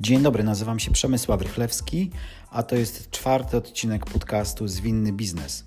Dzień 0.00 0.22
dobry, 0.22 0.44
nazywam 0.44 0.78
się 0.78 0.90
Przemysław 0.90 1.42
Rychlewski, 1.42 2.10
a 2.50 2.62
to 2.62 2.76
jest 2.76 3.10
czwarty 3.10 3.56
odcinek 3.56 4.06
podcastu 4.06 4.68
Zwinny 4.68 5.12
Biznes. 5.12 5.64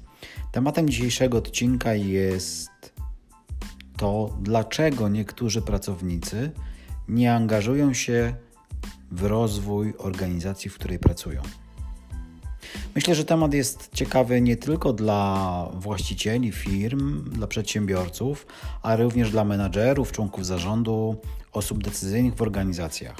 Tematem 0.52 0.90
dzisiejszego 0.90 1.38
odcinka 1.38 1.94
jest 1.94 2.94
to, 3.98 4.38
dlaczego 4.42 5.10
niektórzy 5.10 5.62
pracownicy 5.62 6.52
nie 7.08 7.34
angażują 7.34 7.94
się 7.94 8.36
w 9.12 9.24
rozwój 9.24 9.94
organizacji, 9.98 10.70
w 10.70 10.76
której 10.76 11.00
pracują. 11.00 11.42
Myślę, 12.96 13.16
że 13.16 13.26
temat 13.26 13.54
jest 13.54 13.90
ciekawy 13.94 14.42
nie 14.42 14.58
tylko 14.58 14.94
dla 14.94 15.68
właścicieli 15.74 16.52
firm, 16.52 17.30
dla 17.30 17.48
przedsiębiorców, 17.48 18.48
ale 18.82 19.04
również 19.04 19.32
dla 19.32 19.46
menadżerów, 19.46 20.12
członków 20.12 20.46
zarządu, 20.46 21.22
osób 21.52 21.84
decyzyjnych 21.84 22.36
w 22.36 22.42
organizacjach. 22.42 23.18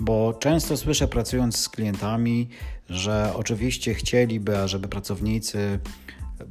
Bo 0.00 0.34
często 0.40 0.76
słyszę 0.76 1.08
pracując 1.08 1.56
z 1.56 1.68
klientami, 1.68 2.48
że 2.88 3.32
oczywiście 3.34 3.94
chcieliby, 3.94 4.58
ażeby 4.58 4.88
pracownicy 4.88 5.78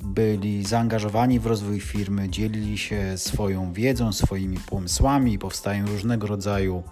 byli 0.04 0.64
zaangażowani 0.64 1.40
w 1.40 1.46
rozwój 1.46 1.80
firmy, 1.80 2.30
dzielili 2.30 2.78
się 2.78 3.18
swoją 3.18 3.74
wiedzą, 3.74 4.14
swoimi 4.14 4.58
pomysłami, 4.70 5.40
powstają 5.40 5.88
różnego 5.88 6.28
rodzaju 6.28 6.84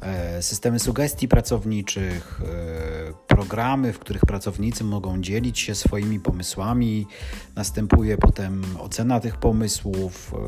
E, 0.00 0.42
systemy 0.42 0.78
sugestii 0.78 1.28
pracowniczych, 1.28 2.40
e, 2.40 3.12
programy, 3.26 3.92
w 3.92 3.98
których 3.98 4.26
pracownicy 4.26 4.84
mogą 4.84 5.20
dzielić 5.20 5.58
się 5.58 5.74
swoimi 5.74 6.20
pomysłami. 6.20 7.06
Następuje 7.56 8.18
potem 8.18 8.64
ocena 8.80 9.20
tych 9.20 9.36
pomysłów, 9.36 10.34
e, 10.34 10.38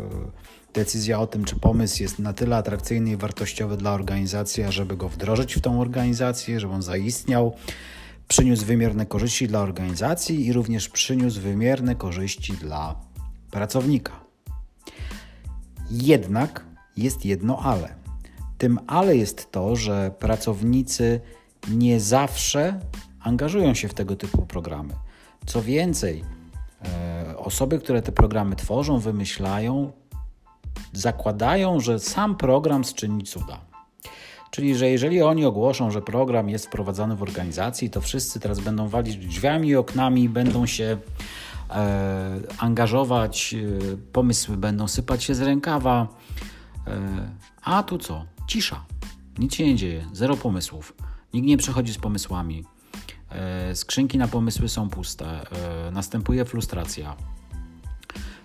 decyzja 0.75 1.21
o 1.21 1.27
tym, 1.27 1.45
czy 1.45 1.57
pomysł 1.57 2.03
jest 2.03 2.19
na 2.19 2.33
tyle 2.33 2.57
atrakcyjny 2.57 3.11
i 3.11 3.17
wartościowy 3.17 3.77
dla 3.77 3.93
organizacji, 3.93 4.65
żeby 4.69 4.97
go 4.97 5.09
wdrożyć 5.09 5.55
w 5.55 5.61
tą 5.61 5.81
organizację, 5.81 6.61
żeby 6.61 6.75
on 6.75 6.83
zaistniał, 6.83 7.55
przyniósł 8.29 8.67
wymierne 8.67 9.07
korzyści 9.07 9.49
dla 9.49 9.61
organizacji 9.61 10.47
i 10.47 10.53
również 10.53 10.89
przyniósł 10.89 11.41
wymierne 11.41 11.95
korzyści 11.95 12.53
dla 12.53 13.01
pracownika. 13.51 14.13
Jednak 15.91 16.65
jest 16.97 17.25
jedno 17.25 17.59
ale 17.59 18.01
tym 18.61 18.79
ale 18.87 19.17
jest 19.17 19.53
to, 19.53 19.77
że 19.77 20.11
pracownicy 20.19 21.21
nie 21.71 22.01
zawsze 22.01 22.81
angażują 23.21 23.75
się 23.75 23.89
w 23.89 23.95
tego 23.95 24.17
typu 24.17 24.47
programy. 24.47 24.95
Co 25.47 25.63
więcej, 25.63 26.25
e, 26.85 27.39
osoby, 27.39 27.79
które 27.79 28.03
te 28.03 28.13
programy 28.13 28.57
tworzą, 28.57 28.99
wymyślają, 28.99 29.93
zakładają, 30.93 31.81
że 31.81 31.99
sam 31.99 32.37
program 32.37 32.85
zczyni 32.85 33.25
cuda. 33.25 33.61
Czyli, 34.51 34.77
że 34.77 34.91
jeżeli 34.91 35.23
oni 35.23 35.45
ogłoszą, 35.45 35.91
że 35.91 36.03
program 36.03 36.49
jest 36.49 36.67
wprowadzany 36.67 37.17
w 37.17 37.23
organizacji, 37.23 37.91
to 37.91 38.01
wszyscy 38.01 38.41
teraz 38.41 38.61
będą 38.61 38.89
walić 38.89 39.17
drzwiami 39.17 39.69
i 39.69 39.77
oknami, 39.77 40.29
będą 40.29 40.67
się 40.67 40.99
e, 41.71 42.41
angażować, 42.59 43.55
e, 43.55 43.97
pomysły 44.13 44.57
będą 44.57 44.89
sypać 44.89 45.25
się 45.25 45.35
z 45.35 45.41
rękawa. 45.41 46.09
E, 46.87 47.31
a 47.63 47.83
tu 47.83 47.99
co? 47.99 48.25
Cisza. 48.47 48.85
Nic 49.39 49.55
się 49.55 49.67
nie 49.67 49.77
dzieje, 49.77 50.05
zero 50.13 50.37
pomysłów. 50.37 50.95
Nikt 51.35 51.47
nie 51.47 51.57
przychodzi 51.57 51.93
z 51.93 51.99
pomysłami. 51.99 52.65
E, 53.31 53.75
skrzynki 53.75 54.19
na 54.19 54.29
pomysły 54.29 54.69
są 54.69 54.89
puste. 54.89 55.27
E, 55.27 55.91
następuje 55.91 56.45
frustracja 56.45 57.17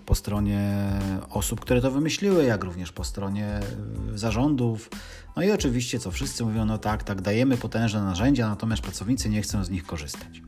po 0.06 0.16
stronie 0.16 0.90
osób, 1.30 1.60
które 1.60 1.82
to 1.82 1.92
wymyśliły, 1.92 2.44
jak 2.44 2.64
również 2.64 2.92
po 2.92 3.04
stronie 3.04 3.46
e, 3.46 3.62
zarządów. 4.18 4.90
No 5.36 5.44
i 5.44 5.52
oczywiście, 5.52 6.00
co 6.00 6.12
wszyscy 6.12 6.44
mówią, 6.44 6.66
no 6.66 6.78
tak, 6.78 7.04
tak, 7.04 7.22
dajemy 7.22 7.58
potężne 7.58 8.02
narzędzia, 8.02 8.50
natomiast 8.50 8.82
pracownicy 8.82 9.30
nie 9.30 9.42
chcą 9.42 9.64
z 9.64 9.70
nich 9.70 9.86
korzystać. 9.86 10.42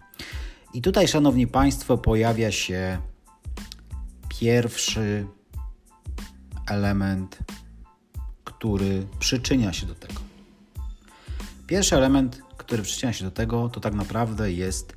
I 0.74 0.81
tutaj, 0.81 1.08
szanowni 1.08 1.48
państwo, 1.48 1.98
pojawia 1.98 2.52
się 2.52 2.98
pierwszy 4.30 5.28
element 6.68 7.38
który 8.58 9.08
przyczynia 9.20 9.74
się 9.74 9.86
do 9.86 9.96
tego. 9.96 10.22
Pierwszy 11.68 11.96
element, 11.96 12.42
który 12.58 12.84
przyczynia 12.84 13.14
się 13.14 13.26
do 13.26 13.31
tego, 13.31 13.70
to 13.70 13.80
tak 13.80 13.94
naprawdę 13.94 14.52
jest 14.52 14.94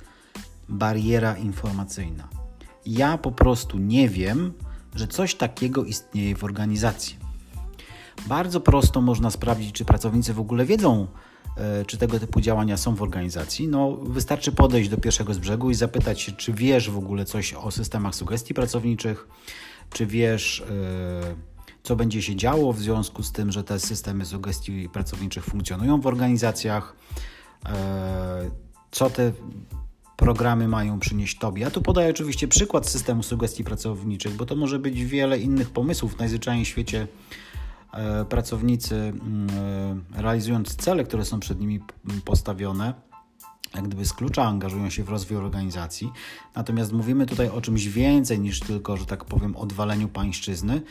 bariera 0.69 1.37
informacyjna. 1.37 2.40
Ja 2.85 3.17
po 3.17 3.31
prostu 3.31 3.77
nie 3.77 4.09
wiem, 4.09 4.53
że 4.95 5.07
coś 5.07 5.35
takiego 5.35 5.83
istnieje 5.83 6.35
w 6.35 6.43
organizacji. 6.43 7.15
Bardzo 8.27 8.61
prosto 8.61 9.01
można 9.01 9.31
sprawdzić, 9.31 9.75
czy 9.75 9.85
pracownicy 9.85 10.33
w 10.33 10.39
ogóle 10.39 10.65
wiedzą, 10.65 11.07
e, 11.57 11.85
czy 11.85 11.97
tego 11.97 12.19
typu 12.19 12.41
działania 12.41 12.77
są 12.77 12.95
w 12.95 13.01
organizacji. 13.01 13.67
No, 13.67 13.91
wystarczy 13.91 14.51
podejść 14.51 14.89
do 14.89 14.97
pierwszego 14.97 15.33
z 15.33 15.37
brzegu 15.37 15.69
i 15.69 15.75
zapytać 15.75 16.21
się, 16.21 16.31
czy 16.31 16.53
wiesz 16.53 16.89
w 16.89 16.97
ogóle 16.97 17.25
coś 17.25 17.53
o 17.53 17.71
systemach 17.71 18.15
sugestii 18.15 18.53
pracowniczych, 18.53 19.27
czy 19.89 20.05
wiesz. 20.05 20.63
Yy, 21.29 21.51
co 21.83 21.95
będzie 21.95 22.21
się 22.21 22.35
działo 22.35 22.73
w 22.73 22.79
związku 22.79 23.23
z 23.23 23.31
tym, 23.31 23.51
że 23.51 23.63
te 23.63 23.79
systemy 23.79 24.25
sugestii 24.25 24.89
pracowniczych 24.89 25.45
funkcjonują 25.45 26.01
w 26.01 26.07
organizacjach, 26.07 26.95
e, 27.65 28.51
co 28.91 29.09
te 29.09 29.31
programy 30.21 30.67
mają 30.67 30.99
przynieść 30.99 31.37
Tobie. 31.37 31.61
Ja 31.61 31.71
tu 31.71 31.81
podaję 31.81 32.09
oczywiście 32.09 32.47
przykład 32.47 32.89
systemu 32.89 33.23
sugestii 33.23 33.63
pracowniczych, 33.63 34.35
bo 34.35 34.45
to 34.45 34.55
może 34.55 34.79
być 34.79 35.05
wiele 35.05 35.39
innych 35.39 35.69
pomysłów. 35.69 36.19
Najzwyczajniej 36.19 36.65
w 36.65 36.67
świecie 36.67 37.07
e, 37.93 38.25
pracownicy 38.25 38.95
mm, 38.95 39.47
e, 40.17 40.21
realizując 40.21 40.75
cele, 40.75 41.03
które 41.03 41.25
są 41.25 41.39
przed 41.39 41.59
nimi 41.59 41.79
postawione, 42.25 42.93
jak 43.75 43.87
gdyby 43.87 44.05
z 44.05 44.13
klucza 44.13 44.43
angażują 44.43 44.89
się 44.89 45.03
w 45.03 45.09
rozwój 45.09 45.37
organizacji. 45.37 46.11
Natomiast 46.55 46.91
mówimy 46.91 47.25
tutaj 47.25 47.49
o 47.49 47.61
czymś 47.61 47.87
więcej 47.87 48.39
niż 48.39 48.59
tylko, 48.59 48.97
że 48.97 49.05
tak 49.05 49.25
powiem, 49.25 49.55
odwaleniu 49.55 50.07
pańszczyzny, 50.07 50.81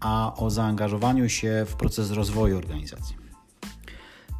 a 0.00 0.34
o 0.36 0.50
zaangażowaniu 0.50 1.28
się 1.28 1.66
w 1.68 1.74
proces 1.74 2.10
rozwoju 2.10 2.58
organizacji. 2.58 3.19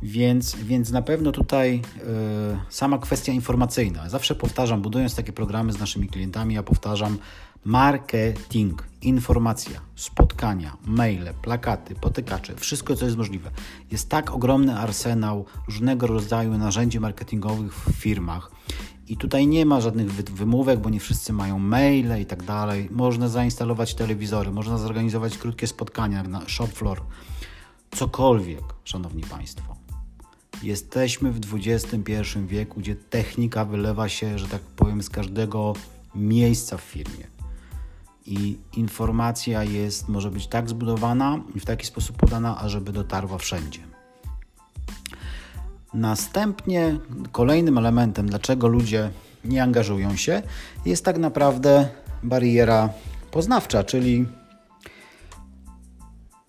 Więc, 0.02 0.56
więc 0.56 0.90
na 0.90 1.02
pewno 1.02 1.32
tutaj 1.32 1.82
y, 1.96 2.00
sama 2.68 2.98
kwestia 2.98 3.32
informacyjna. 3.32 4.08
Zawsze 4.08 4.34
powtarzam, 4.34 4.82
budując 4.82 5.14
takie 5.14 5.32
programy 5.32 5.72
z 5.72 5.78
naszymi 5.78 6.08
klientami, 6.08 6.54
ja 6.54 6.62
powtarzam 6.62 7.18
marketing, 7.64 8.84
informacja, 9.02 9.80
spotkania, 9.96 10.76
maile, 10.84 11.34
plakaty, 11.42 11.94
potykacze, 11.94 12.56
wszystko 12.56 12.96
co 12.96 13.04
jest 13.04 13.16
możliwe. 13.16 13.50
Jest 13.90 14.08
tak 14.08 14.30
ogromny 14.30 14.78
arsenał 14.78 15.44
różnego 15.66 16.06
rodzaju 16.06 16.58
narzędzi 16.58 17.00
marketingowych 17.00 17.74
w 17.74 17.92
firmach 17.92 18.50
i 19.08 19.16
tutaj 19.16 19.46
nie 19.46 19.66
ma 19.66 19.80
żadnych 19.80 20.12
wymówek, 20.12 20.80
bo 20.80 20.90
nie 20.90 21.00
wszyscy 21.00 21.32
mają 21.32 21.58
maile 21.58 22.20
i 22.20 22.26
tak 22.26 22.42
dalej. 22.42 22.88
Można 22.90 23.28
zainstalować 23.28 23.94
telewizory, 23.94 24.50
można 24.50 24.78
zorganizować 24.78 25.38
krótkie 25.38 25.66
spotkania 25.66 26.22
na 26.22 26.48
shop 26.48 26.66
floor. 26.66 27.02
Cokolwiek, 27.90 28.64
szanowni 28.84 29.22
państwo. 29.22 29.79
Jesteśmy 30.62 31.32
w 31.32 31.40
XXI 31.54 32.38
wieku, 32.46 32.80
gdzie 32.80 32.96
technika 32.96 33.64
wylewa 33.64 34.08
się, 34.08 34.38
że 34.38 34.48
tak 34.48 34.60
powiem, 34.60 35.02
z 35.02 35.10
każdego 35.10 35.72
miejsca 36.14 36.76
w 36.76 36.80
firmie. 36.80 37.26
I 38.26 38.56
informacja 38.76 39.64
jest, 39.64 40.08
może 40.08 40.30
być 40.30 40.46
tak 40.46 40.68
zbudowana 40.68 41.40
i 41.54 41.60
w 41.60 41.64
taki 41.64 41.86
sposób 41.86 42.16
podana, 42.16 42.58
ażeby 42.58 42.92
dotarła 42.92 43.38
wszędzie. 43.38 43.80
Następnie 45.94 46.98
kolejnym 47.32 47.78
elementem, 47.78 48.26
dlaczego 48.28 48.68
ludzie 48.68 49.10
nie 49.44 49.62
angażują 49.62 50.16
się, 50.16 50.42
jest 50.86 51.04
tak 51.04 51.18
naprawdę 51.18 51.88
bariera 52.22 52.88
poznawcza, 53.30 53.84
czyli 53.84 54.26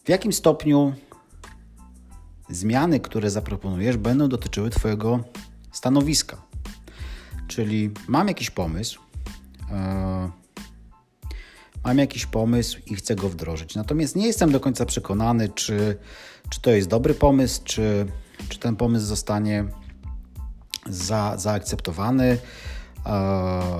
w 0.03 0.09
jakim 0.09 0.33
stopniu 0.33 0.93
zmiany, 2.51 2.99
które 2.99 3.29
zaproponujesz, 3.29 3.97
będą 3.97 4.29
dotyczyły 4.29 4.69
Twojego 4.69 5.23
stanowiska. 5.71 6.37
Czyli 7.47 7.91
mam 8.07 8.27
jakiś 8.27 8.49
pomysł, 8.49 8.99
yy, 9.59 9.75
mam 11.83 11.97
jakiś 11.97 12.25
pomysł 12.25 12.79
i 12.85 12.95
chcę 12.95 13.15
go 13.15 13.29
wdrożyć. 13.29 13.75
Natomiast 13.75 14.15
nie 14.15 14.27
jestem 14.27 14.51
do 14.51 14.59
końca 14.59 14.85
przekonany, 14.85 15.49
czy, 15.49 15.97
czy 16.49 16.61
to 16.61 16.71
jest 16.71 16.87
dobry 16.87 17.13
pomysł, 17.13 17.61
czy 17.63 18.05
czy 18.49 18.59
ten 18.59 18.75
pomysł 18.75 19.05
zostanie 19.05 19.65
za, 20.89 21.37
zaakceptowany, 21.37 22.25
e, 22.25 22.37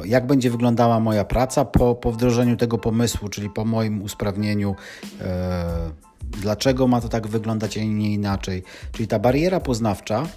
jak 0.06 0.28
będzie 0.28 0.52
wyglądała 0.52 1.00
moja 1.00 1.26
praca 1.26 1.66
po, 1.66 1.96
po 1.96 2.12
wdrożeniu 2.12 2.58
tego 2.58 2.78
pomysłu, 2.78 3.30
czyli 3.30 3.50
po 3.50 3.66
moim 3.66 4.02
usprawnieniu, 4.02 4.76
e, 5.22 5.92
dlaczego 6.24 6.88
ma 6.88 7.02
to 7.02 7.10
tak 7.10 7.28
wyglądać, 7.28 7.78
a 7.78 7.84
nie 7.84 8.14
inaczej. 8.14 8.64
Czyli 8.92 9.08
ta 9.08 9.20
bariera 9.20 9.60
poznawcza 9.60 10.28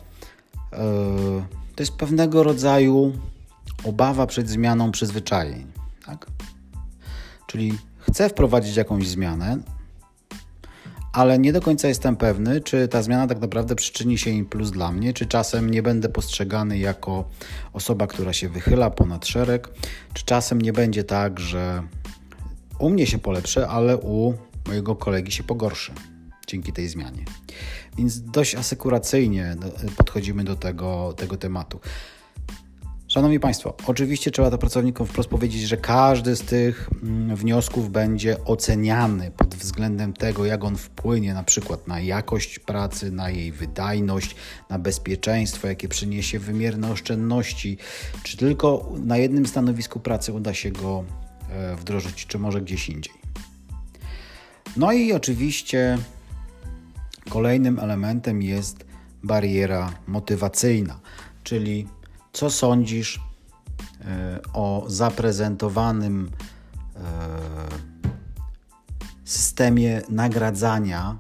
e, 0.73 0.79
to 1.75 1.83
jest 1.83 1.97
pewnego 1.97 2.43
rodzaju 2.43 3.13
obawa 3.85 4.27
przed 4.27 4.49
zmianą 4.49 4.91
przyzwyczajeń. 4.91 5.67
Tak? 6.07 6.27
Czyli 7.47 7.79
chcę 7.99 8.29
wprowadzić 8.29 8.77
jakąś 8.77 9.09
zmianę, 9.09 9.59
ale 11.15 11.39
nie 11.39 11.53
do 11.53 11.61
końca 11.61 11.89
jestem 11.89 12.17
pewny, 12.17 12.61
czy 12.61 12.89
ta 12.89 13.03
zmiana 13.03 13.27
tak 13.27 13.41
naprawdę 13.41 13.75
przyczyni 13.75 14.19
się 14.19 14.31
im 14.31 14.47
plus 14.47 14.71
dla 14.71 14.93
mnie, 14.93 15.13
czy 15.13 15.27
czasem 15.27 15.71
nie 15.71 15.83
będę 15.83 16.09
postrzegany 16.09 16.79
jako 16.79 17.29
osoba, 17.73 18.07
która 18.07 18.33
się 18.33 18.49
wychyla 18.49 18.91
ponad 18.91 19.27
szereg, 19.27 19.69
czy 20.15 20.25
czasem 20.25 20.61
nie 20.61 20.73
będzie 20.73 21.05
tak, 21.05 21.41
że 21.41 21.83
u 22.79 22.91
mnie 22.91 23.07
się 23.07 23.19
polepszy, 23.19 23.67
ale 23.67 23.97
u 23.97 24.35
mojego 24.67 24.97
kolegi 24.97 25.33
się 25.33 25.43
pogorszy 25.43 25.93
dzięki 26.47 26.73
tej 26.73 26.89
zmianie. 26.89 27.25
Więc 27.99 28.21
dość 28.21 28.55
asekuracyjnie 28.55 29.57
podchodzimy 29.97 30.45
do 30.45 30.57
tego, 30.57 31.15
tego 31.17 31.37
tematu. 31.37 31.81
Szanowni 33.15 33.41
Państwo, 33.41 33.75
oczywiście 33.87 34.31
trzeba 34.31 34.51
to 34.51 34.59
pracownikom 34.59 35.07
wprost 35.07 35.29
powiedzieć, 35.29 35.63
że 35.63 35.77
każdy 35.77 36.37
z 36.37 36.41
tych 36.41 36.91
mm, 37.03 37.37
wniosków 37.37 37.91
będzie 37.91 38.45
oceniany 38.45 39.31
pod 39.31 39.55
względem 39.55 40.13
tego, 40.13 40.45
jak 40.45 40.65
on 40.65 40.77
wpłynie 40.77 41.35
na 41.35 41.43
przykład 41.43 41.89
na 41.89 42.01
jakość 42.01 42.59
pracy, 42.59 43.11
na 43.11 43.31
jej 43.31 43.53
wydajność, 43.53 44.37
na 44.71 44.79
bezpieczeństwo, 44.79 45.69
jakie 45.69 45.89
przyniesie 45.89 46.39
wymierne 46.39 46.91
oszczędności, 46.91 47.79
czy 48.23 48.37
tylko 48.37 48.93
na 49.05 49.17
jednym 49.17 49.47
stanowisku 49.47 50.01
pracy 50.01 50.33
uda 50.33 50.55
się 50.55 50.71
go 50.71 51.05
e, 51.51 51.77
wdrożyć, 51.77 52.27
czy 52.27 52.39
może 52.39 52.61
gdzieś 52.61 52.89
indziej. 52.89 53.15
No 54.77 54.93
i 54.93 55.13
oczywiście 55.13 55.99
kolejnym 57.31 57.79
elementem 57.79 58.43
jest 58.43 58.85
bariera 59.23 59.93
motywacyjna, 60.07 61.01
czyli 61.45 61.87
co 62.35 62.51
sądzisz 62.51 63.21
e, 64.01 64.41
o 64.53 64.85
zaprezentowanym 64.87 66.31
e, 66.97 67.01
systemie 69.25 70.03
nagradzania, 70.09 71.17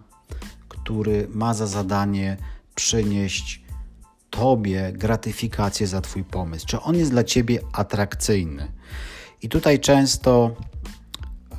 który 0.68 1.28
ma 1.30 1.54
za 1.54 1.66
zadanie 1.66 2.36
przynieść 2.74 3.64
Tobie 4.30 4.92
gratyfikację 4.92 5.86
za 5.86 6.00
Twój 6.00 6.24
pomysł? 6.24 6.66
Czy 6.66 6.80
on 6.80 6.96
jest 6.96 7.10
dla 7.10 7.24
Ciebie 7.24 7.60
atrakcyjny? 7.72 8.72
I 9.42 9.48
tutaj 9.48 9.80
często 9.80 10.56
yy, 11.50 11.56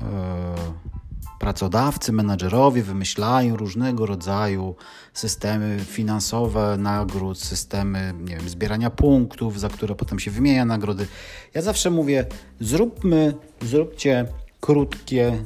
pracodawcy, 1.39 2.11
menadżerowie 2.11 2.83
wymyślają 2.83 3.57
różnego 3.57 4.05
rodzaju 4.05 4.75
systemy 5.13 5.79
finansowe 5.85 6.77
nagród, 6.77 7.39
systemy 7.39 8.13
nie 8.19 8.37
wiem, 8.37 8.49
zbierania 8.49 8.89
punktów, 8.89 9.59
za 9.59 9.69
które 9.69 9.95
potem 9.95 10.19
się 10.19 10.31
wymienia 10.31 10.65
nagrody. 10.65 11.07
Ja 11.53 11.61
zawsze 11.61 11.89
mówię, 11.89 12.25
zróbmy, 12.59 13.33
zróbcie 13.61 14.25
krótkie 14.61 15.43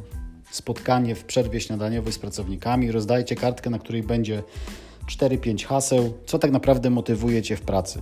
spotkanie 0.52 1.16
w 1.16 1.24
przerwie 1.24 1.62
śniadaniowej 1.62 2.14
z 2.14 2.20
pracownikami, 2.20 2.92
rozdajcie 2.92 3.36
kartkę, 3.36 3.70
na 3.70 3.80
której 3.80 4.04
będzie 4.04 4.44
4-5 5.08 5.66
haseł, 5.66 6.14
co 6.26 6.40
tak 6.40 6.52
naprawdę 6.52 6.90
motywuje 6.90 7.42
Cię 7.42 7.56
w 7.56 7.62
pracy. 7.62 8.02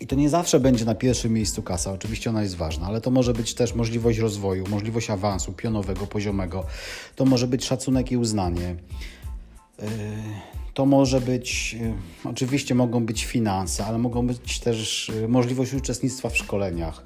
I 0.00 0.06
to 0.06 0.16
nie 0.16 0.28
zawsze 0.28 0.60
będzie 0.60 0.84
na 0.84 0.94
pierwszym 0.94 1.32
miejscu 1.32 1.62
kasa, 1.62 1.92
oczywiście 1.92 2.30
ona 2.30 2.42
jest 2.42 2.56
ważna, 2.56 2.86
ale 2.86 3.00
to 3.00 3.10
może 3.10 3.32
być 3.32 3.54
też 3.54 3.74
możliwość 3.74 4.18
rozwoju, 4.18 4.64
możliwość 4.70 5.10
awansu 5.10 5.52
pionowego, 5.52 6.06
poziomego, 6.06 6.64
to 7.16 7.24
może 7.24 7.46
być 7.46 7.64
szacunek 7.64 8.12
i 8.12 8.16
uznanie. 8.16 8.76
Yy, 9.78 9.86
to 10.74 10.86
może 10.86 11.20
być, 11.20 11.74
yy, 11.74 11.94
oczywiście 12.24 12.74
mogą 12.74 13.06
być 13.06 13.24
finanse, 13.24 13.86
ale 13.86 13.98
mogą 13.98 14.26
być 14.26 14.60
też 14.60 15.12
yy, 15.20 15.28
możliwość 15.28 15.74
uczestnictwa 15.74 16.28
w 16.28 16.36
szkoleniach. 16.36 17.04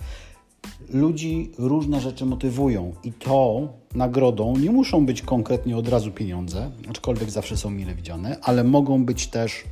Ludzi 0.88 1.52
różne 1.58 2.00
rzeczy 2.00 2.26
motywują 2.26 2.94
i 3.05 3.12
to 3.12 3.69
nagrodą 3.94 4.56
nie 4.56 4.70
muszą 4.70 5.06
być 5.06 5.23
konkretnie 5.23 5.76
od 5.76 5.88
razu 5.88 6.12
pieniądze, 6.12 6.70
aczkolwiek 6.90 7.31
zawsze 7.31 7.56
są 7.56 7.70
mile 7.70 7.94
widziane, 7.94 8.37
ale 8.43 8.64
mogą 8.64 9.05
być 9.05 9.26
też 9.26 9.64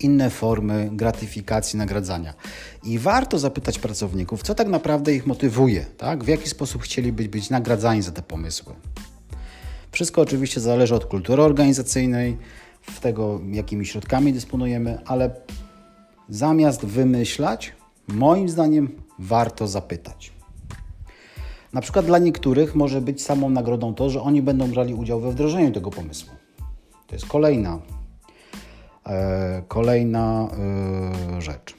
inne 0.00 0.30
formy 0.30 0.90
gratyfikacji, 0.92 1.78
nagradzania. 1.78 2.34
I 2.84 2.98
warto 2.98 3.38
zapytać 3.38 3.78
pracowników, 3.78 4.42
co 4.42 4.54
tak 4.54 4.68
naprawdę 4.68 5.14
ich 5.14 5.26
motywuje, 5.26 5.86
tak? 5.98 6.24
w 6.24 6.28
jaki 6.28 6.48
sposób 6.48 6.82
chcieliby 6.82 7.28
być 7.28 7.50
nagradzani 7.50 8.02
za 8.02 8.12
te 8.12 8.22
pomysły. 8.22 8.74
Wszystko 9.92 10.20
oczywiście 10.20 10.60
zależy 10.60 10.94
od 10.94 11.04
kultury 11.04 11.42
organizacyjnej, 11.42 12.36
w 12.80 13.00
tego, 13.00 13.40
jakimi 13.50 13.86
środkami 13.86 14.32
dysponujemy, 14.32 14.98
ale 15.06 15.30
zamiast 16.28 16.84
wymyślać, 16.84 17.72
moim 18.08 18.48
zdaniem 18.48 19.02
warto 19.18 19.68
zapytać. 19.68 20.32
Na 21.72 21.80
przykład 21.80 22.06
dla 22.06 22.18
niektórych 22.18 22.74
może 22.74 23.00
być 23.00 23.22
samą 23.22 23.50
nagrodą 23.50 23.94
to, 23.94 24.10
że 24.10 24.20
oni 24.20 24.42
będą 24.42 24.70
brali 24.70 24.94
udział 24.94 25.20
we 25.20 25.30
wdrożeniu 25.30 25.72
tego 25.72 25.90
pomysłu. 25.90 26.32
To 27.06 27.14
jest 27.14 27.26
kolejna 27.26 27.78
kolejna 29.68 30.48
e, 31.36 31.40
rzecz, 31.40 31.76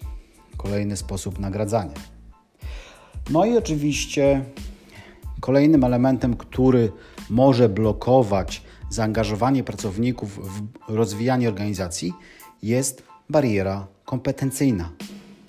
kolejny 0.57 0.97
sposób 0.97 1.39
nagradzania. 1.39 1.93
No 3.29 3.45
i 3.45 3.57
oczywiście 3.57 4.45
kolejnym 5.39 5.83
elementem, 5.83 6.37
który 6.37 6.91
może 7.29 7.69
blokować 7.69 8.61
zaangażowanie 8.89 9.63
pracowników 9.63 10.39
w 10.89 10.95
rozwijanie 10.95 11.47
organizacji, 11.47 12.13
jest 12.63 13.03
bariera 13.29 13.87
kompetencyjna. 14.05 14.91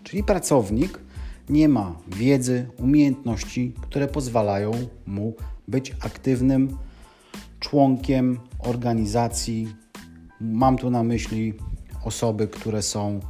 Czyli 0.02 0.24
pracownik 0.24 0.98
nie 1.48 1.68
ma 1.68 1.96
wiedzy, 2.08 2.66
umiejętności, 2.78 3.74
które 3.80 4.08
pozwalają 4.08 4.70
mu 5.06 5.34
być 5.68 5.94
aktywnym 6.00 6.78
członkiem 7.60 8.38
organizacji, 8.58 9.74
Mam 10.40 10.78
tu 10.78 10.90
na 10.90 11.02
myśli 11.02 11.54
osoby, 12.04 12.48
które 12.48 12.82
są 12.82 13.20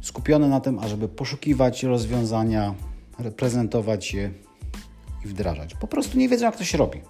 skupione 0.00 0.48
na 0.48 0.60
tym, 0.60 0.78
ażeby 0.78 1.08
poszukiwać 1.08 1.82
rozwiązania, 1.82 2.74
reprezentować 3.18 4.14
je 4.14 4.30
i 5.24 5.28
wdrażać. 5.28 5.74
Po 5.74 5.86
prostu 5.86 6.18
nie 6.18 6.28
wiedzą, 6.28 6.44
jak 6.44 6.56
to 6.56 6.64
się 6.64 6.78
robi. 6.78 7.00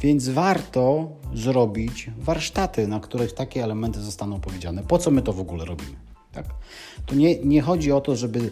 Więc 0.00 0.28
warto 0.28 1.08
zrobić 1.34 2.10
warsztaty, 2.18 2.88
na 2.88 3.00
których 3.00 3.32
takie 3.32 3.64
elementy 3.64 4.00
zostaną 4.00 4.40
powiedziane. 4.40 4.82
Po 4.82 4.98
co 4.98 5.10
my 5.10 5.22
to 5.22 5.32
w 5.32 5.40
ogóle 5.40 5.64
robimy? 5.64 5.96
Tak? 6.32 6.46
To 7.06 7.14
nie, 7.14 7.38
nie 7.38 7.62
chodzi 7.62 7.92
o 7.92 8.00
to, 8.00 8.16
żeby 8.16 8.50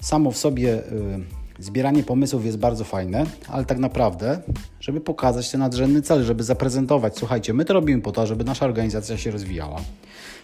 samo 0.00 0.30
w 0.30 0.36
sobie. 0.36 0.68
Yy, 0.68 1.47
Zbieranie 1.60 2.02
pomysłów 2.02 2.44
jest 2.44 2.58
bardzo 2.58 2.84
fajne, 2.84 3.26
ale 3.48 3.64
tak 3.64 3.78
naprawdę, 3.78 4.40
żeby 4.80 5.00
pokazać 5.00 5.50
ten 5.50 5.60
nadrzędny 5.60 6.02
cel, 6.02 6.24
żeby 6.24 6.44
zaprezentować, 6.44 7.18
słuchajcie, 7.18 7.54
my 7.54 7.64
to 7.64 7.74
robimy 7.74 8.02
po 8.02 8.12
to, 8.12 8.26
żeby 8.26 8.44
nasza 8.44 8.66
organizacja 8.66 9.18
się 9.18 9.30
rozwijała, 9.30 9.80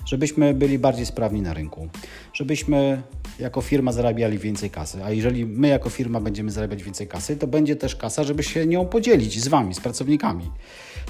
żebyśmy 0.07 0.55
byli 0.55 0.79
bardziej 0.79 1.07
sprawni 1.07 1.43
na 1.43 1.55
rynku, 1.55 1.89
żebyśmy 2.33 3.03
jako 3.39 3.61
firma 3.61 3.93
zarabiali 3.93 4.39
więcej 4.39 4.71
kasy, 4.71 5.05
a 5.05 5.11
jeżeli 5.11 5.47
my 5.47 5.69
jako 5.69 5.91
firma 5.91 6.21
będziemy 6.21 6.51
zarabiać 6.51 6.83
więcej 6.83 7.09
kasy, 7.09 7.37
to 7.37 7.47
będzie 7.47 7.77
też 7.77 7.97
kasa, 7.97 8.25
żeby 8.25 8.43
się 8.43 8.67
nią 8.67 8.87
podzielić 8.87 9.41
z 9.41 9.49
Wami, 9.49 9.75
z 9.75 9.81
pracownikami. 9.81 10.51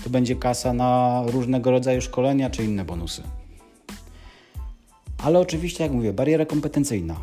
To 0.04 0.10
będzie 0.10 0.36
kasa 0.36 0.72
na 0.72 1.22
różnego 1.26 1.70
rodzaju 1.70 2.00
szkolenia 2.00 2.50
czy 2.50 2.64
inne 2.64 2.84
bonusy. 2.84 3.22
Ale 5.18 5.38
oczywiście, 5.38 5.84
jak 5.84 5.92
mówię, 5.92 6.12
bariera 6.12 6.46
kompetencyjna. 6.46 7.16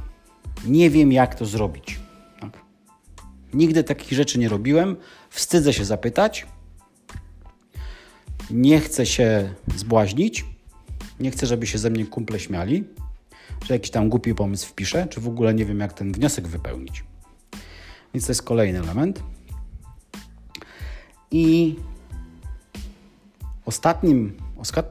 Nie 0.67 0.89
wiem, 0.89 1.12
jak 1.12 1.36
to 1.36 1.46
zrobić. 1.46 2.00
Nigdy 3.53 3.84
takich 3.84 4.12
rzeczy 4.13 4.39
nie 4.39 4.50
robiłem. 4.50 4.98
Wstydzę 5.29 5.74
się 5.74 5.86
zapytać. 5.86 6.48
Nie 8.51 8.79
chcę 8.79 9.05
się 9.05 9.53
zbłaźnić. 9.75 10.46
Nie 11.20 11.31
chcę, 11.31 11.48
żeby 11.48 11.67
się 11.67 11.77
ze 11.77 11.89
mnie 11.89 12.05
kumple 12.05 12.39
śmiali, 12.39 12.84
że 13.65 13.74
jakiś 13.74 13.91
tam 13.91 14.10
głupi 14.10 14.36
pomysł 14.36 14.67
wpiszę, 14.67 15.08
czy 15.10 15.22
w 15.22 15.27
ogóle 15.27 15.53
nie 15.53 15.65
wiem, 15.65 15.79
jak 15.79 15.93
ten 15.93 16.12
wniosek 16.12 16.48
wypełnić. 16.48 17.03
Więc 18.13 18.25
to 18.25 18.31
jest 18.31 18.43
kolejny 18.43 18.79
element. 18.79 19.24
I 21.31 21.75
ostatnim, 23.65 24.38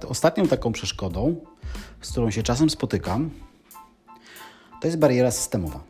ostatnią 0.09 0.49
taką 0.49 0.73
przeszkodą, 0.73 1.37
z 2.01 2.11
którą 2.11 2.31
się 2.31 2.43
czasem 2.43 2.71
spotykam, 2.71 3.31
to 4.81 4.89
jest 4.89 4.99
bariera 4.99 5.31
systemowa. 5.31 5.90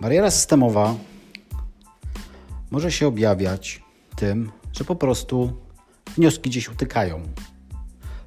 Bariera 0.00 0.30
systemowa 0.30 0.94
może 2.70 2.92
się 2.92 3.06
objawiać 3.06 3.82
tym, 4.16 4.50
że 4.72 4.84
po 4.84 4.96
prostu 4.96 5.52
wnioski 6.16 6.50
gdzieś 6.50 6.68
utykają. 6.68 7.22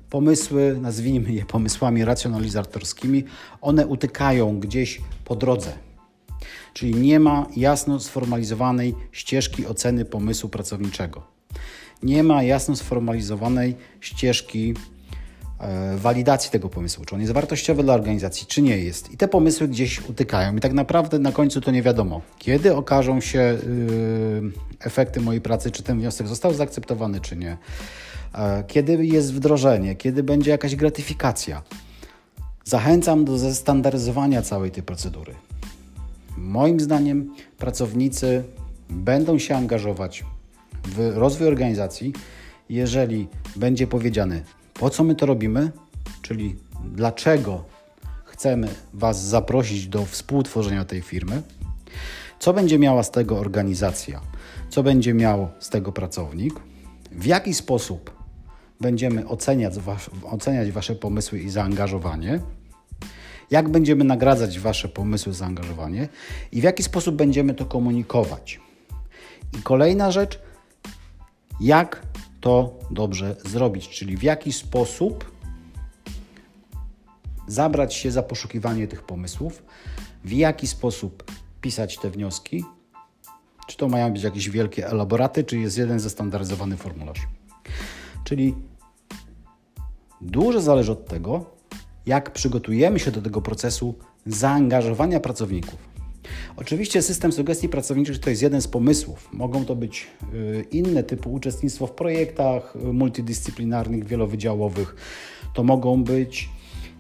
Pomysły, 0.09 0.77
nazwijmy 0.81 1.31
je 1.31 1.45
pomysłami 1.45 2.05
racjonalizatorskimi, 2.05 3.23
one 3.61 3.87
utykają 3.87 4.59
gdzieś 4.59 5.01
po 5.25 5.35
drodze. 5.35 5.73
Czyli 6.73 6.95
nie 6.95 7.19
ma 7.19 7.45
jasno 7.55 7.99
sformalizowanej 7.99 8.95
ścieżki 9.11 9.65
oceny 9.65 10.05
pomysłu 10.05 10.49
pracowniczego. 10.49 11.23
Nie 12.03 12.23
ma 12.23 12.43
jasno 12.43 12.75
sformalizowanej 12.75 13.75
ścieżki 14.01 14.73
walidacji 15.97 16.51
tego 16.51 16.69
pomysłu, 16.69 17.05
czy 17.05 17.15
on 17.15 17.21
jest 17.21 17.33
wartościowy 17.33 17.83
dla 17.83 17.93
organizacji, 17.93 18.47
czy 18.47 18.61
nie 18.61 18.77
jest. 18.77 19.11
I 19.11 19.17
te 19.17 19.27
pomysły 19.27 19.67
gdzieś 19.67 20.09
utykają. 20.09 20.55
I 20.55 20.59
tak 20.59 20.73
naprawdę 20.73 21.19
na 21.19 21.31
końcu 21.31 21.61
to 21.61 21.71
nie 21.71 21.81
wiadomo, 21.81 22.21
kiedy 22.39 22.75
okażą 22.75 23.21
się 23.21 23.39
yy, 23.39 24.51
efekty 24.79 25.21
mojej 25.21 25.41
pracy, 25.41 25.71
czy 25.71 25.83
ten 25.83 25.99
wniosek 25.99 26.27
został 26.27 26.53
zaakceptowany, 26.53 27.19
czy 27.19 27.35
nie. 27.35 27.57
E, 28.35 28.63
kiedy 28.67 29.05
jest 29.05 29.33
wdrożenie, 29.33 29.95
kiedy 29.95 30.23
będzie 30.23 30.51
jakaś 30.51 30.75
gratyfikacja. 30.75 31.61
Zachęcam 32.63 33.25
do 33.25 33.37
zestandaryzowania 33.37 34.41
całej 34.41 34.71
tej 34.71 34.83
procedury. 34.83 35.33
Moim 36.37 36.79
zdaniem 36.79 37.33
pracownicy 37.57 38.43
będą 38.89 39.39
się 39.39 39.55
angażować 39.55 40.23
w 40.85 41.11
rozwój 41.15 41.47
organizacji, 41.47 42.13
jeżeli 42.69 43.27
będzie 43.55 43.87
powiedziane, 43.87 44.41
po 44.81 44.89
co 44.89 45.03
my 45.03 45.15
to 45.15 45.25
robimy, 45.25 45.71
czyli 46.21 46.55
dlaczego 46.85 47.63
chcemy 48.25 48.67
Was 48.93 49.23
zaprosić 49.23 49.87
do 49.87 50.05
współtworzenia 50.05 50.85
tej 50.85 51.01
firmy, 51.01 51.41
co 52.39 52.53
będzie 52.53 52.79
miała 52.79 53.03
z 53.03 53.11
tego 53.11 53.39
organizacja, 53.39 54.21
co 54.69 54.83
będzie 54.83 55.13
miał 55.13 55.49
z 55.59 55.69
tego 55.69 55.91
pracownik, 55.91 56.53
w 57.11 57.25
jaki 57.25 57.53
sposób 57.53 58.11
będziemy 58.79 59.27
oceniać, 59.27 59.73
oceniać 60.23 60.71
Wasze 60.71 60.95
pomysły 60.95 61.39
i 61.39 61.49
zaangażowanie, 61.49 62.39
jak 63.51 63.69
będziemy 63.69 64.03
nagradzać 64.03 64.59
Wasze 64.59 64.87
pomysły, 64.87 65.33
zaangażowanie? 65.33 66.07
I 66.51 66.61
w 66.61 66.63
jaki 66.63 66.83
sposób 66.83 67.15
będziemy 67.15 67.53
to 67.53 67.65
komunikować. 67.65 68.59
I 69.59 69.61
kolejna 69.61 70.11
rzecz, 70.11 70.39
jak 71.59 72.10
to 72.41 72.79
dobrze 72.91 73.35
zrobić, 73.45 73.89
czyli 73.89 74.17
w 74.17 74.23
jaki 74.23 74.53
sposób 74.53 75.31
zabrać 77.47 77.93
się 77.93 78.11
za 78.11 78.23
poszukiwanie 78.23 78.87
tych 78.87 79.03
pomysłów, 79.03 79.63
w 80.23 80.31
jaki 80.31 80.67
sposób 80.67 81.31
pisać 81.61 81.97
te 81.97 82.09
wnioski, 82.09 82.65
czy 83.67 83.77
to 83.77 83.87
mają 83.87 84.13
być 84.13 84.23
jakieś 84.23 84.49
wielkie 84.49 84.87
elaboraty, 84.87 85.43
czy 85.43 85.59
jest 85.59 85.77
jeden 85.77 85.99
zestandaryzowany 85.99 86.77
formularz. 86.77 87.19
Czyli 88.23 88.55
dużo 90.21 90.61
zależy 90.61 90.91
od 90.91 91.05
tego, 91.05 91.45
jak 92.05 92.33
przygotujemy 92.33 92.99
się 92.99 93.11
do 93.11 93.21
tego 93.21 93.41
procesu 93.41 93.95
zaangażowania 94.25 95.19
pracowników. 95.19 95.90
Oczywiście 96.55 97.01
system 97.01 97.31
sugestii 97.31 97.69
pracowniczych 97.69 98.19
to 98.19 98.29
jest 98.29 98.41
jeden 98.41 98.61
z 98.61 98.67
pomysłów. 98.67 99.29
Mogą 99.33 99.65
to 99.65 99.75
być 99.75 100.07
y, 100.33 100.65
inne 100.71 101.03
typu 101.03 101.33
uczestnictwo 101.33 101.87
w 101.87 101.91
projektach 101.91 102.75
y, 102.75 102.93
multidyscyplinarnych, 102.93 104.05
wielowydziałowych. 104.05 104.95
To 105.53 105.63
mogą 105.63 106.03
być 106.03 106.49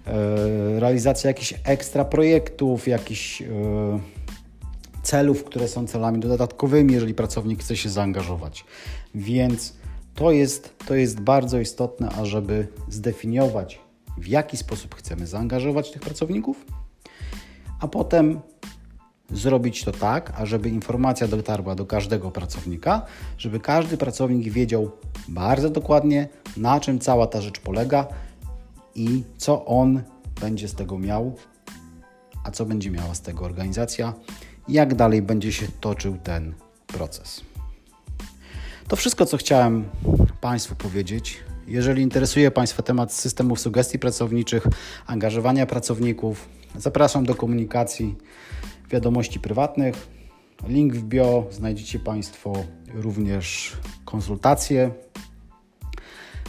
y, 0.07 0.79
realizacja 0.79 1.27
jakichś 1.27 1.53
ekstra 1.65 2.05
projektów, 2.05 2.87
jakichś 2.87 3.43
celów, 5.03 5.43
które 5.43 5.67
są 5.67 5.87
celami 5.87 6.19
dodatkowymi, 6.19 6.93
jeżeli 6.93 7.13
pracownik 7.13 7.59
chce 7.59 7.77
się 7.77 7.89
zaangażować. 7.89 8.65
Więc 9.15 9.73
to 10.15 10.31
jest, 10.31 10.75
to 10.87 10.95
jest 10.95 11.19
bardzo 11.19 11.59
istotne, 11.59 12.09
ażeby 12.09 12.67
zdefiniować, 12.89 13.79
w 14.17 14.27
jaki 14.27 14.57
sposób 14.57 14.95
chcemy 14.95 15.27
zaangażować 15.27 15.91
tych 15.91 16.01
pracowników, 16.01 16.65
a 17.79 17.87
potem 17.87 18.39
zrobić 19.33 19.83
to 19.83 19.91
tak, 19.91 20.33
ażeby 20.35 20.69
informacja 20.69 21.27
dotarła 21.27 21.75
do 21.75 21.85
każdego 21.85 22.31
pracownika, 22.31 23.01
żeby 23.37 23.59
każdy 23.59 23.97
pracownik 23.97 24.49
wiedział 24.49 24.91
bardzo 25.27 25.69
dokładnie, 25.69 26.27
na 26.57 26.79
czym 26.79 26.99
cała 26.99 27.27
ta 27.27 27.41
rzecz 27.41 27.59
polega 27.59 28.07
i 28.95 29.23
co 29.37 29.65
on 29.65 30.01
będzie 30.41 30.67
z 30.67 30.73
tego 30.73 30.99
miał, 30.99 31.35
a 32.43 32.51
co 32.51 32.65
będzie 32.65 32.91
miała 32.91 33.15
z 33.15 33.21
tego 33.21 33.45
organizacja, 33.45 34.13
jak 34.67 34.95
dalej 34.95 35.21
będzie 35.21 35.53
się 35.53 35.67
toczył 35.79 36.17
ten 36.17 36.53
proces. 36.87 37.41
To 38.87 38.95
wszystko, 38.95 39.25
co 39.25 39.37
chciałem 39.37 39.85
Państwu 40.41 40.75
powiedzieć. 40.75 41.43
Jeżeli 41.67 42.03
interesuje 42.03 42.51
Państwa 42.51 42.83
temat 42.83 43.13
systemów 43.13 43.59
sugestii 43.59 43.99
pracowniczych, 43.99 44.67
angażowania 45.07 45.65
pracowników, 45.65 46.49
zapraszam 46.75 47.25
do 47.25 47.35
komunikacji 47.35 48.15
wiadomości 48.91 49.39
prywatnych. 49.39 50.07
Link 50.67 50.95
w 50.95 51.03
bio 51.03 51.45
znajdziecie 51.51 51.99
Państwo 51.99 52.53
również 52.93 53.77
konsultacje. 54.05 54.91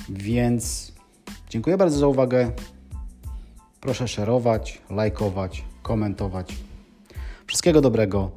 Więc 0.09 0.93
dziękuję 1.51 1.77
bardzo 1.77 1.99
za 1.99 2.07
uwagę. 2.07 2.53
Proszę 3.81 4.09
szerować, 4.09 4.83
lajkować, 4.91 5.65
komentować. 5.83 6.57
Wszystkiego 7.47 7.81
dobrego. 7.81 8.31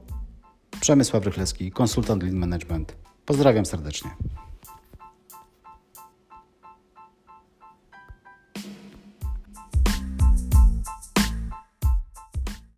Przemysław 0.80 1.26
Rychlewski, 1.26 1.72
konsultant 1.72 2.24
Lean 2.24 2.36
Management. 2.36 2.96
Pozdrawiam 3.26 3.66
serdecznie. 3.66 4.12